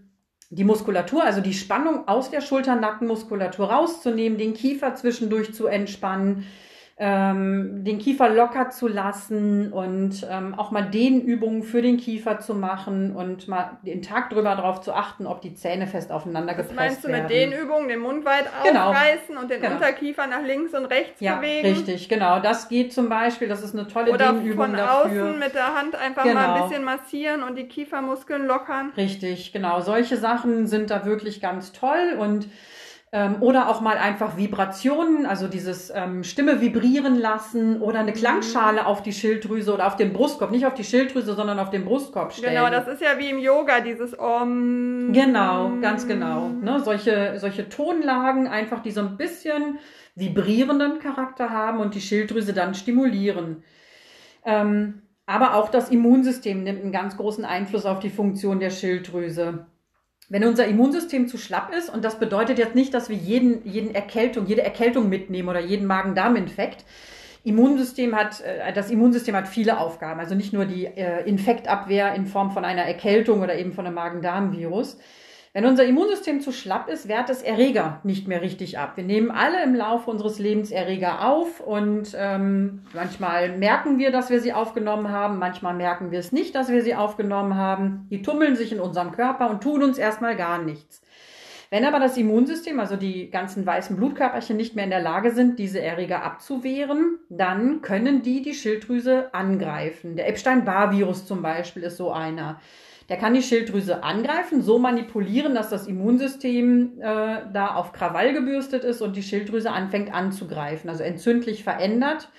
die 0.49 0.63
Muskulatur, 0.65 1.23
also 1.23 1.39
die 1.41 1.53
Spannung 1.53 2.07
aus 2.07 2.29
der 2.29 2.41
Schulter-Nackenmuskulatur 2.41 3.71
rauszunehmen, 3.71 4.37
den 4.37 4.53
Kiefer 4.53 4.95
zwischendurch 4.95 5.53
zu 5.53 5.67
entspannen, 5.67 6.45
ähm, 7.03 7.83
den 7.83 7.97
Kiefer 7.97 8.29
locker 8.29 8.69
zu 8.69 8.87
lassen 8.87 9.73
und 9.73 10.23
ähm, 10.29 10.53
auch 10.53 10.69
mal 10.69 10.83
Dehnübungen 10.83 11.63
für 11.63 11.81
den 11.81 11.97
Kiefer 11.97 12.37
zu 12.37 12.53
machen 12.53 13.15
und 13.15 13.47
mal 13.47 13.79
den 13.81 14.03
Tag 14.03 14.29
drüber 14.29 14.53
darauf 14.53 14.81
zu 14.81 14.93
achten, 14.93 15.25
ob 15.25 15.41
die 15.41 15.55
Zähne 15.55 15.87
fest 15.87 16.11
aufeinander 16.11 16.53
gepresst 16.53 16.77
werden. 16.77 16.91
Was 16.91 17.03
meinst 17.03 17.03
du 17.03 17.09
mit 17.09 17.29
Dehnübungen? 17.31 17.87
Den 17.87 18.01
Mund 18.01 18.23
weit 18.23 18.45
genau. 18.63 18.91
aufreißen 18.91 19.35
und 19.35 19.49
den 19.49 19.61
genau. 19.61 19.77
Unterkiefer 19.77 20.27
nach 20.27 20.43
links 20.43 20.75
und 20.75 20.85
rechts 20.85 21.19
ja, 21.19 21.37
bewegen? 21.37 21.69
richtig, 21.69 22.07
genau. 22.07 22.39
Das 22.39 22.69
geht 22.69 22.93
zum 22.93 23.09
Beispiel, 23.09 23.47
das 23.47 23.63
ist 23.63 23.73
eine 23.73 23.87
tolle 23.87 24.11
Oder 24.11 24.33
Dehnübung 24.33 24.67
von 24.67 24.77
dafür. 24.77 25.23
außen 25.23 25.39
mit 25.39 25.55
der 25.55 25.73
Hand 25.73 25.95
einfach 25.95 26.21
genau. 26.21 26.35
mal 26.35 26.53
ein 26.53 26.69
bisschen 26.69 26.83
massieren 26.83 27.41
und 27.41 27.57
die 27.57 27.67
Kiefermuskeln 27.67 28.45
lockern. 28.45 28.91
Richtig, 28.95 29.51
genau. 29.51 29.81
Solche 29.81 30.17
Sachen 30.17 30.67
sind 30.67 30.91
da 30.91 31.03
wirklich 31.03 31.41
ganz 31.41 31.71
toll 31.71 32.15
und 32.19 32.47
ähm, 33.13 33.41
oder 33.41 33.69
auch 33.69 33.81
mal 33.81 33.97
einfach 33.97 34.37
Vibrationen, 34.37 35.25
also 35.25 35.49
dieses 35.49 35.91
ähm, 35.93 36.23
Stimme 36.23 36.61
vibrieren 36.61 37.19
lassen 37.19 37.81
oder 37.81 37.99
eine 37.99 38.13
Klangschale 38.13 38.85
auf 38.85 39.03
die 39.03 39.11
Schilddrüse 39.11 39.73
oder 39.73 39.87
auf 39.87 39.97
den 39.97 40.13
Brustkorb, 40.13 40.51
nicht 40.51 40.65
auf 40.65 40.75
die 40.75 40.85
Schilddrüse, 40.85 41.33
sondern 41.33 41.59
auf 41.59 41.69
den 41.69 41.83
Brustkorb 41.83 42.31
stellen. 42.31 42.53
Genau, 42.53 42.69
das 42.69 42.87
ist 42.87 43.01
ja 43.01 43.17
wie 43.17 43.29
im 43.29 43.39
Yoga, 43.39 43.81
dieses 43.81 44.17
Om. 44.17 45.11
Genau, 45.11 45.73
ganz 45.81 46.07
genau. 46.07 46.47
Ne? 46.49 46.79
Solche, 46.79 47.37
solche 47.37 47.67
Tonlagen 47.67 48.47
einfach, 48.47 48.81
die 48.81 48.91
so 48.91 49.01
ein 49.01 49.17
bisschen 49.17 49.79
vibrierenden 50.15 50.99
Charakter 50.99 51.49
haben 51.49 51.79
und 51.79 51.95
die 51.95 52.01
Schilddrüse 52.01 52.53
dann 52.53 52.75
stimulieren. 52.75 53.63
Ähm, 54.45 55.01
aber 55.25 55.55
auch 55.55 55.69
das 55.69 55.89
Immunsystem 55.89 56.63
nimmt 56.63 56.81
einen 56.81 56.91
ganz 56.93 57.17
großen 57.17 57.43
Einfluss 57.43 57.85
auf 57.85 57.99
die 57.99 58.09
Funktion 58.09 58.61
der 58.61 58.69
Schilddrüse. 58.69 59.65
Wenn 60.31 60.45
unser 60.45 60.65
Immunsystem 60.65 61.27
zu 61.27 61.37
schlapp 61.37 61.73
ist, 61.75 61.89
und 61.89 62.05
das 62.05 62.17
bedeutet 62.17 62.57
jetzt 62.57 62.73
nicht, 62.73 62.93
dass 62.93 63.09
wir 63.09 63.17
jeden, 63.17 63.67
jeden 63.67 63.93
Erkältung, 63.93 64.45
jede 64.45 64.61
Erkältung 64.61 65.09
mitnehmen 65.09 65.49
oder 65.49 65.59
jeden 65.59 65.85
Magen-Darm-Infekt. 65.85 66.85
Immunsystem 67.43 68.15
hat, 68.15 68.39
äh, 68.39 68.71
das 68.71 68.89
Immunsystem 68.91 69.35
hat 69.35 69.49
viele 69.49 69.77
Aufgaben, 69.77 70.21
also 70.21 70.33
nicht 70.33 70.53
nur 70.53 70.63
die 70.63 70.85
äh, 70.85 71.27
Infektabwehr 71.27 72.15
in 72.15 72.27
Form 72.27 72.51
von 72.51 72.63
einer 72.63 72.83
Erkältung 72.83 73.41
oder 73.41 73.57
eben 73.57 73.73
von 73.73 73.85
einem 73.85 73.95
Magen-Darm-Virus, 73.95 74.97
wenn 75.53 75.65
unser 75.65 75.83
Immunsystem 75.83 76.39
zu 76.39 76.53
schlapp 76.53 76.87
ist, 76.87 77.09
wehrt 77.09 77.27
das 77.27 77.43
Erreger 77.43 77.99
nicht 78.03 78.25
mehr 78.25 78.41
richtig 78.41 78.79
ab. 78.79 78.93
Wir 78.95 79.03
nehmen 79.03 79.31
alle 79.31 79.61
im 79.63 79.75
Laufe 79.75 80.09
unseres 80.09 80.39
Lebens 80.39 80.71
Erreger 80.71 81.27
auf 81.27 81.59
und 81.59 82.15
ähm, 82.17 82.83
manchmal 82.93 83.57
merken 83.57 83.97
wir, 83.97 84.11
dass 84.11 84.29
wir 84.29 84.39
sie 84.39 84.53
aufgenommen 84.53 85.09
haben, 85.09 85.39
manchmal 85.39 85.73
merken 85.73 86.11
wir 86.11 86.19
es 86.19 86.31
nicht, 86.31 86.55
dass 86.55 86.69
wir 86.69 86.81
sie 86.81 86.95
aufgenommen 86.95 87.55
haben. 87.55 88.07
Die 88.09 88.21
tummeln 88.21 88.55
sich 88.55 88.71
in 88.71 88.79
unserem 88.79 89.11
Körper 89.11 89.49
und 89.49 89.61
tun 89.61 89.83
uns 89.83 89.97
erstmal 89.97 90.37
gar 90.37 90.61
nichts. 90.61 91.01
Wenn 91.69 91.85
aber 91.85 91.99
das 91.99 92.17
Immunsystem, 92.17 92.79
also 92.79 92.95
die 92.95 93.29
ganzen 93.29 93.65
weißen 93.65 93.95
Blutkörperchen 93.95 94.55
nicht 94.55 94.75
mehr 94.75 94.85
in 94.85 94.89
der 94.89 95.01
Lage 95.01 95.31
sind, 95.31 95.59
diese 95.59 95.81
Erreger 95.81 96.23
abzuwehren, 96.23 97.19
dann 97.29 97.81
können 97.81 98.21
die 98.21 98.41
die 98.41 98.53
Schilddrüse 98.53 99.33
angreifen. 99.33 100.15
Der 100.15 100.27
Epstein-Barr-Virus 100.29 101.25
zum 101.25 101.41
Beispiel 101.41 101.83
ist 101.83 101.97
so 101.97 102.11
einer. 102.11 102.59
Der 103.09 103.17
kann 103.17 103.33
die 103.33 103.41
Schilddrüse 103.41 104.03
angreifen, 104.03 104.61
so 104.61 104.79
manipulieren, 104.79 105.55
dass 105.55 105.69
das 105.69 105.87
Immunsystem 105.87 106.99
äh, 106.99 107.41
da 107.51 107.75
auf 107.75 107.91
Krawall 107.91 108.33
gebürstet 108.33 108.83
ist 108.83 109.01
und 109.01 109.15
die 109.15 109.23
Schilddrüse 109.23 109.71
anfängt 109.71 110.13
anzugreifen, 110.13 110.89
also 110.89 111.03
entzündlich 111.03 111.63
verändert. 111.63 112.29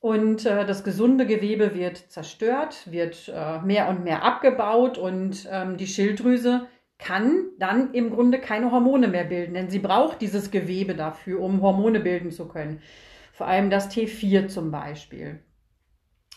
Und 0.00 0.44
äh, 0.44 0.66
das 0.66 0.84
gesunde 0.84 1.26
Gewebe 1.26 1.74
wird 1.74 1.96
zerstört, 1.96 2.90
wird 2.90 3.32
äh, 3.34 3.60
mehr 3.60 3.88
und 3.88 4.04
mehr 4.04 4.22
abgebaut 4.22 4.98
und 4.98 5.48
ähm, 5.50 5.76
die 5.76 5.86
Schilddrüse 5.86 6.66
kann 6.98 7.46
dann 7.58 7.92
im 7.92 8.10
Grunde 8.10 8.38
keine 8.38 8.70
Hormone 8.70 9.08
mehr 9.08 9.24
bilden, 9.24 9.54
denn 9.54 9.70
sie 9.70 9.78
braucht 9.78 10.20
dieses 10.20 10.50
Gewebe 10.50 10.94
dafür, 10.94 11.40
um 11.40 11.62
Hormone 11.62 12.00
bilden 12.00 12.30
zu 12.30 12.48
können. 12.48 12.80
Vor 13.32 13.46
allem 13.46 13.70
das 13.70 13.90
T4 13.90 14.48
zum 14.48 14.70
Beispiel. 14.70 15.40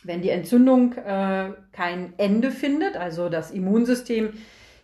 Wenn 0.04 0.22
die 0.22 0.30
Entzündung 0.30 0.94
äh, 0.94 1.52
kein 1.72 2.14
Ende 2.18 2.52
findet, 2.52 2.96
also 2.98 3.30
das 3.30 3.52
Immunsystem 3.52 4.34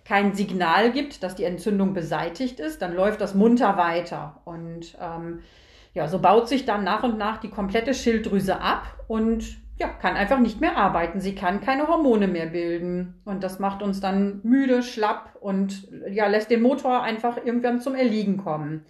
kein 0.05 0.33
Signal 0.33 0.91
gibt, 0.91 1.23
dass 1.23 1.35
die 1.35 1.45
Entzündung 1.45 1.93
beseitigt 1.93 2.59
ist, 2.59 2.81
dann 2.81 2.93
läuft 2.93 3.21
das 3.21 3.35
munter 3.35 3.77
weiter. 3.77 4.41
Und 4.45 4.97
ähm, 4.99 5.39
ja, 5.93 6.07
so 6.07 6.19
baut 6.19 6.49
sich 6.49 6.65
dann 6.65 6.83
nach 6.83 7.03
und 7.03 7.17
nach 7.17 7.37
die 7.37 7.49
komplette 7.49 7.93
Schilddrüse 7.93 8.59
ab 8.59 8.99
und 9.07 9.63
ja, 9.77 9.87
kann 9.87 10.15
einfach 10.15 10.39
nicht 10.39 10.61
mehr 10.61 10.77
arbeiten. 10.77 11.19
Sie 11.19 11.35
kann 11.35 11.61
keine 11.61 11.87
Hormone 11.87 12.27
mehr 12.27 12.45
bilden. 12.47 13.15
Und 13.25 13.43
das 13.43 13.59
macht 13.59 13.81
uns 13.81 13.99
dann 13.99 14.39
müde, 14.43 14.83
schlapp 14.83 15.35
und 15.39 15.87
ja, 16.09 16.27
lässt 16.27 16.51
den 16.51 16.61
Motor 16.61 17.01
einfach 17.01 17.37
irgendwann 17.37 17.81
zum 17.81 17.95
Erliegen 17.95 18.37
kommen. 18.37 18.85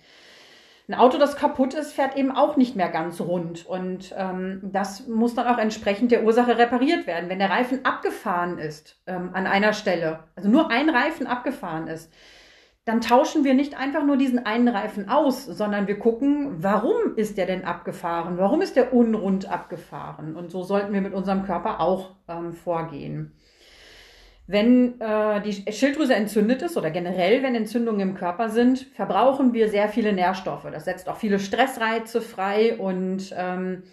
Ein 0.87 0.95
Auto, 0.95 1.17
das 1.17 1.37
kaputt 1.37 1.73
ist, 1.73 1.93
fährt 1.93 2.17
eben 2.17 2.31
auch 2.31 2.57
nicht 2.57 2.75
mehr 2.75 2.89
ganz 2.89 3.21
rund. 3.21 3.65
Und 3.65 4.13
ähm, 4.17 4.59
das 4.63 5.07
muss 5.07 5.33
dann 5.33 5.47
auch 5.47 5.57
entsprechend 5.57 6.11
der 6.11 6.25
Ursache 6.25 6.57
repariert 6.57 7.07
werden. 7.07 7.29
Wenn 7.29 7.39
der 7.39 7.49
Reifen 7.49 7.85
abgefahren 7.85 8.57
ist 8.57 9.01
ähm, 9.07 9.29
an 9.33 9.47
einer 9.47 9.71
Stelle, 9.71 10.25
also 10.35 10.49
nur 10.49 10.71
ein 10.71 10.89
Reifen 10.89 11.25
abgefahren 11.25 11.87
ist, 11.87 12.11
dann 12.85 12.99
tauschen 12.99 13.45
wir 13.45 13.53
nicht 13.53 13.79
einfach 13.79 14.03
nur 14.03 14.17
diesen 14.17 14.45
einen 14.45 14.67
Reifen 14.67 15.07
aus, 15.07 15.45
sondern 15.45 15.87
wir 15.87 15.97
gucken, 15.97 16.61
warum 16.61 17.15
ist 17.15 17.37
der 17.37 17.45
denn 17.45 17.63
abgefahren? 17.63 18.37
Warum 18.37 18.61
ist 18.61 18.75
der 18.75 18.93
unrund 18.93 19.49
abgefahren? 19.49 20.35
Und 20.35 20.51
so 20.51 20.63
sollten 20.63 20.91
wir 20.91 20.99
mit 20.99 21.13
unserem 21.13 21.43
Körper 21.43 21.79
auch 21.79 22.17
ähm, 22.27 22.51
vorgehen. 22.51 23.37
Wenn 24.45 24.99
äh, 24.99 25.41
die 25.41 25.71
Schilddrüse 25.71 26.15
entzündet 26.15 26.61
ist 26.61 26.75
oder 26.75 26.91
generell, 26.91 27.43
wenn 27.43 27.55
Entzündungen 27.55 28.01
im 28.01 28.15
Körper 28.15 28.49
sind, 28.49 28.79
verbrauchen 28.93 29.53
wir 29.53 29.69
sehr 29.69 29.87
viele 29.87 30.11
Nährstoffe. 30.11 30.67
Das 30.71 30.83
setzt 30.83 31.07
auch 31.07 31.15
viele 31.15 31.39
Stressreize 31.39 32.19
frei 32.19 32.77
und 32.77 33.33
ähm, 33.37 33.83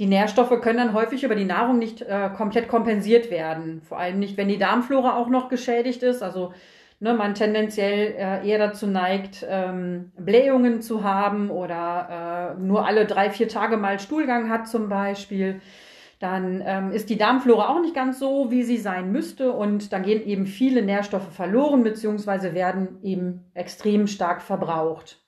die 0.00 0.06
Nährstoffe 0.06 0.60
können 0.60 0.78
dann 0.78 0.94
häufig 0.94 1.22
über 1.22 1.36
die 1.36 1.44
Nahrung 1.44 1.78
nicht 1.78 2.02
äh, 2.02 2.28
komplett 2.36 2.66
kompensiert 2.66 3.30
werden. 3.30 3.82
Vor 3.82 3.98
allem 3.98 4.18
nicht, 4.18 4.36
wenn 4.36 4.48
die 4.48 4.58
Darmflora 4.58 5.16
auch 5.16 5.28
noch 5.28 5.48
geschädigt 5.48 6.02
ist. 6.02 6.22
Also 6.22 6.52
ne, 6.98 7.14
man 7.14 7.34
tendenziell 7.34 8.14
äh, 8.18 8.48
eher 8.48 8.58
dazu 8.58 8.88
neigt, 8.88 9.46
ähm, 9.48 10.10
Blähungen 10.18 10.82
zu 10.82 11.04
haben 11.04 11.50
oder 11.50 12.56
äh, 12.58 12.60
nur 12.60 12.84
alle 12.84 13.06
drei, 13.06 13.30
vier 13.30 13.46
Tage 13.46 13.76
mal 13.76 14.00
Stuhlgang 14.00 14.50
hat 14.50 14.66
zum 14.66 14.88
Beispiel, 14.88 15.60
dann 16.20 16.62
ähm, 16.64 16.92
ist 16.92 17.10
die 17.10 17.18
Darmflora 17.18 17.68
auch 17.68 17.80
nicht 17.80 17.94
ganz 17.94 18.18
so, 18.18 18.50
wie 18.50 18.62
sie 18.62 18.78
sein 18.78 19.12
müsste 19.12 19.52
und 19.52 19.92
dann 19.92 20.02
gehen 20.02 20.24
eben 20.26 20.46
viele 20.46 20.82
Nährstoffe 20.82 21.32
verloren 21.32 21.82
bzw. 21.82 22.54
werden 22.54 22.98
eben 23.02 23.50
extrem 23.54 24.06
stark 24.06 24.42
verbraucht. 24.42 25.20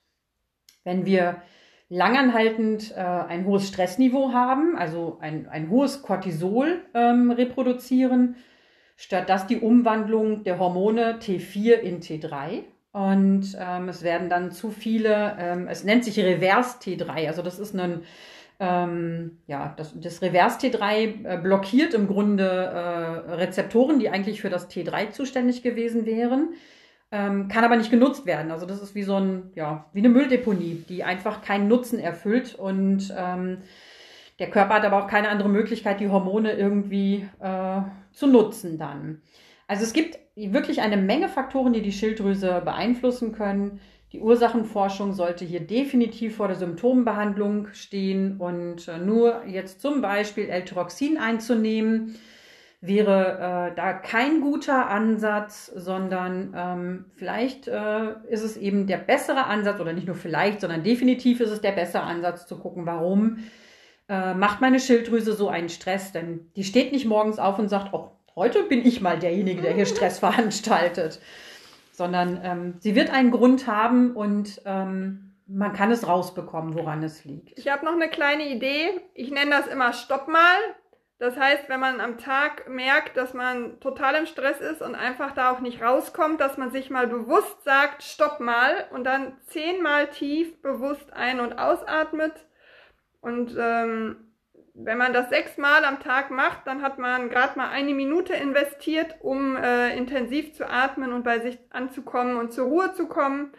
Wenn 0.83 1.05
wir 1.05 1.41
langanhaltend 1.89 2.93
äh, 2.95 2.99
ein 3.01 3.45
hohes 3.45 3.67
Stressniveau 3.67 4.31
haben, 4.33 4.77
also 4.77 5.17
ein, 5.21 5.47
ein 5.47 5.69
hohes 5.69 6.01
Cortisol 6.01 6.81
ähm, 6.93 7.31
reproduzieren, 7.31 8.35
stört 8.95 9.29
das 9.29 9.47
die 9.47 9.59
Umwandlung 9.59 10.43
der 10.43 10.59
Hormone 10.59 11.19
T4 11.19 11.73
in 11.73 12.01
T3. 12.01 12.63
Und 12.91 13.55
ähm, 13.59 13.89
es 13.89 14.01
werden 14.01 14.27
dann 14.27 14.51
zu 14.51 14.71
viele, 14.71 15.37
ähm, 15.39 15.67
es 15.67 15.83
nennt 15.83 16.03
sich 16.03 16.17
Reverse 16.19 16.79
T3, 16.79 17.27
also 17.27 17.43
das 17.43 17.59
ist 17.59 17.75
ein, 17.75 18.01
ähm, 18.59 19.37
ja, 19.45 19.73
das, 19.77 19.99
das 19.99 20.21
Reverse 20.21 20.57
T3 20.59 21.25
äh, 21.25 21.37
blockiert 21.37 21.93
im 21.93 22.07
Grunde 22.07 22.43
äh, 22.43 23.33
Rezeptoren, 23.33 23.99
die 23.99 24.09
eigentlich 24.09 24.41
für 24.41 24.49
das 24.49 24.69
T3 24.69 25.11
zuständig 25.11 25.61
gewesen 25.61 26.05
wären, 26.05 26.53
ähm, 27.11 27.47
kann 27.47 27.63
aber 27.63 27.75
nicht 27.75 27.91
genutzt 27.91 28.25
werden. 28.25 28.51
Also 28.51 28.65
das 28.65 28.81
ist 28.81 28.95
wie 28.95 29.03
so 29.03 29.15
ein, 29.15 29.51
ja, 29.55 29.85
wie 29.93 29.99
eine 29.99 30.09
Mülldeponie, 30.09 30.83
die 30.89 31.03
einfach 31.03 31.41
keinen 31.41 31.67
Nutzen 31.67 31.99
erfüllt 31.99 32.55
und 32.55 33.13
ähm, 33.15 33.59
der 34.39 34.49
Körper 34.49 34.75
hat 34.75 34.85
aber 34.85 35.03
auch 35.03 35.07
keine 35.07 35.29
andere 35.29 35.49
Möglichkeit, 35.49 35.99
die 35.99 36.09
Hormone 36.09 36.53
irgendwie 36.53 37.27
äh, 37.39 37.81
zu 38.11 38.27
nutzen 38.27 38.77
dann. 38.77 39.21
Also 39.67 39.83
es 39.83 39.93
gibt 39.93 40.17
wirklich 40.37 40.81
eine 40.81 40.97
Menge 40.97 41.29
Faktoren, 41.29 41.73
die 41.73 41.81
die 41.81 41.91
Schilddrüse 41.91 42.61
beeinflussen 42.63 43.31
können. 43.31 43.79
Die 44.13 44.21
Ursachenforschung 44.21 45.13
sollte 45.13 45.43
hier 45.43 45.59
definitiv 45.59 46.37
vor 46.37 46.47
der 46.47 46.55
Symptombehandlung 46.55 47.67
stehen 47.73 48.37
und 48.37 48.87
äh, 48.87 48.99
nur 48.99 49.43
jetzt 49.45 49.81
zum 49.81 50.01
Beispiel 50.01 50.47
L-Tyroxin 50.47 51.17
einzunehmen, 51.17 52.15
wäre 52.79 53.71
äh, 53.71 53.75
da 53.75 53.93
kein 53.93 54.41
guter 54.41 54.89
Ansatz, 54.89 55.71
sondern 55.75 56.53
ähm, 56.55 57.05
vielleicht 57.15 57.67
äh, 57.67 58.13
ist 58.29 58.43
es 58.43 58.55
eben 58.55 58.87
der 58.87 58.97
bessere 58.97 59.45
Ansatz 59.45 59.81
oder 59.81 59.93
nicht 59.93 60.07
nur 60.07 60.15
vielleicht, 60.15 60.61
sondern 60.61 60.83
definitiv 60.83 61.41
ist 61.41 61.49
es 61.49 61.61
der 61.61 61.71
bessere 61.71 62.03
Ansatz 62.03 62.45
zu 62.45 62.57
gucken, 62.59 62.85
warum 62.85 63.39
äh, 64.07 64.35
macht 64.35 64.61
meine 64.61 64.79
Schilddrüse 64.79 65.33
so 65.33 65.49
einen 65.49 65.69
Stress? 65.69 66.11
Denn 66.11 66.51
die 66.55 66.63
steht 66.63 66.91
nicht 66.91 67.07
morgens 67.07 67.39
auf 67.39 67.57
und 67.57 67.67
sagt, 67.67 67.93
oh, 67.93 68.11
heute 68.37 68.63
bin 68.63 68.85
ich 68.85 69.01
mal 69.01 69.19
derjenige, 69.19 69.61
der 69.61 69.73
hier 69.73 69.85
Stress 69.85 70.19
veranstaltet. 70.19 71.19
Sondern 71.91 72.39
ähm, 72.43 72.75
sie 72.79 72.95
wird 72.95 73.09
einen 73.09 73.31
Grund 73.31 73.67
haben 73.67 74.15
und 74.15 74.61
ähm, 74.65 75.33
man 75.47 75.73
kann 75.73 75.91
es 75.91 76.07
rausbekommen, 76.07 76.75
woran 76.75 77.01
es 77.03 77.25
liegt. 77.25 77.57
Ich 77.57 77.69
habe 77.69 77.83
noch 77.83 77.93
eine 77.93 78.09
kleine 78.09 78.47
Idee. 78.47 79.01
Ich 79.15 79.31
nenne 79.31 79.51
das 79.51 79.67
immer 79.67 79.93
Stopp 79.93 80.27
mal. 80.27 80.57
Das 81.19 81.35
heißt, 81.35 81.67
wenn 81.67 81.79
man 81.79 81.99
am 81.99 82.19
Tag 82.19 82.69
merkt, 82.69 83.17
dass 83.17 83.33
man 83.33 83.79
total 83.79 84.13
im 84.15 84.25
Stress 84.27 84.61
ist 84.61 84.83
und 84.83 84.93
einfach 84.93 85.31
da 85.31 85.51
auch 85.51 85.59
nicht 85.59 85.81
rauskommt, 85.81 86.39
dass 86.39 86.57
man 86.57 86.69
sich 86.69 86.91
mal 86.91 87.07
bewusst 87.07 87.63
sagt, 87.63 88.03
stopp 88.03 88.39
mal 88.39 88.85
und 88.91 89.03
dann 89.03 89.35
zehnmal 89.47 90.07
tief 90.11 90.61
bewusst 90.61 91.11
ein- 91.13 91.39
und 91.39 91.57
ausatmet 91.57 92.33
und 93.19 93.55
ähm, 93.57 94.26
wenn 94.79 94.99
man 94.99 95.11
das 95.11 95.29
sechsmal 95.29 95.83
am 95.85 95.99
Tag 95.99 96.29
macht, 96.29 96.67
dann 96.67 96.83
hat 96.83 96.99
man 96.99 97.29
gerade 97.29 97.57
mal 97.57 97.69
eine 97.69 97.95
Minute 97.95 98.33
investiert, 98.33 99.15
um 99.21 99.55
äh, 99.55 99.97
intensiv 99.97 100.53
zu 100.53 100.69
atmen 100.69 101.13
und 101.13 101.23
bei 101.23 101.39
sich 101.39 101.57
anzukommen 101.71 102.37
und 102.37 102.53
zur 102.53 102.67
Ruhe 102.67 102.93
zu 102.93 103.07
kommen. 103.07 103.53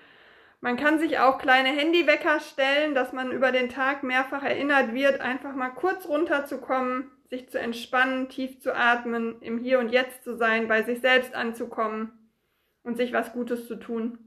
Man 0.60 0.76
kann 0.76 1.00
sich 1.00 1.18
auch 1.18 1.38
kleine 1.38 1.70
Handywecker 1.70 2.38
stellen, 2.38 2.94
dass 2.94 3.12
man 3.12 3.32
über 3.32 3.50
den 3.50 3.68
Tag 3.68 4.04
mehrfach 4.04 4.44
erinnert 4.44 4.94
wird, 4.94 5.20
einfach 5.20 5.54
mal 5.54 5.70
kurz 5.70 6.06
runterzukommen, 6.06 7.10
sich 7.30 7.48
zu 7.48 7.58
entspannen, 7.58 8.28
tief 8.28 8.60
zu 8.60 8.74
atmen, 8.74 9.42
im 9.42 9.58
Hier 9.58 9.80
und 9.80 9.90
Jetzt 9.90 10.22
zu 10.22 10.36
sein, 10.36 10.68
bei 10.68 10.82
sich 10.82 11.00
selbst 11.00 11.34
anzukommen 11.34 12.30
und 12.84 12.96
sich 12.96 13.12
was 13.12 13.32
Gutes 13.32 13.66
zu 13.66 13.74
tun. 13.74 14.18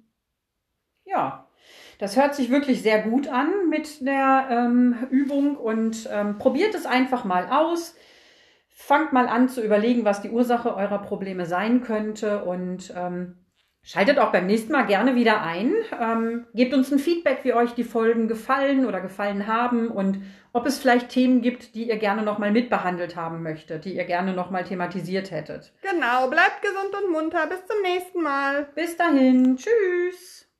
Ja, 1.06 1.48
das 2.02 2.18
hört 2.18 2.34
sich 2.34 2.50
wirklich 2.50 2.82
sehr 2.82 3.04
gut 3.04 3.28
an 3.28 3.70
mit 3.70 4.02
der 4.06 4.48
ähm, 4.50 5.08
Übung 5.12 5.56
und 5.56 6.10
ähm, 6.12 6.40
probiert 6.40 6.74
es 6.74 6.88
einfach 6.88 7.26
mal 7.26 7.48
aus. 7.52 7.96
Fangt 8.70 9.14
mal 9.14 9.28
an 9.28 9.50
zu 9.50 9.64
überlegen, 9.64 10.04
was 10.04 10.24
die 10.24 10.32
Ursache 10.32 10.76
eurer 10.76 10.98
Probleme 10.98 11.46
sein 11.46 11.84
könnte 11.84 12.44
und 12.44 12.92
ähm, 12.98 13.38
schaltet 13.84 14.18
auch 14.18 14.32
beim 14.32 14.48
nächsten 14.48 14.72
Mal 14.72 14.88
gerne 14.88 15.14
wieder 15.14 15.44
ein. 15.44 15.76
Ähm, 16.02 16.48
gebt 16.56 16.74
uns 16.74 16.92
ein 16.92 16.98
Feedback, 16.98 17.42
wie 17.44 17.54
euch 17.54 17.76
die 17.76 17.84
Folgen 17.84 18.28
gefallen 18.28 18.88
oder 18.88 19.00
gefallen 19.00 19.46
haben 19.46 19.90
und 19.90 20.24
ob 20.54 20.66
es 20.66 20.80
vielleicht 20.80 21.10
Themen 21.10 21.44
gibt, 21.44 21.76
die 21.76 21.88
ihr 21.88 21.98
gerne 21.98 22.24
nochmal 22.24 22.52
mitbehandelt 22.52 23.16
haben 23.16 23.44
möchtet, 23.44 23.86
die 23.86 23.96
ihr 23.96 24.06
gerne 24.06 24.34
nochmal 24.34 24.64
thematisiert 24.64 25.30
hättet. 25.30 25.72
Genau, 25.84 26.28
bleibt 26.30 26.64
gesund 26.64 26.96
und 27.04 27.12
munter. 27.12 27.46
Bis 27.46 27.64
zum 27.68 27.80
nächsten 27.84 28.24
Mal. 28.24 28.68
Bis 28.74 28.98
dahin. 28.98 29.56
Tschüss. 29.56 30.51